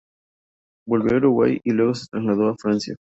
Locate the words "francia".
2.57-2.95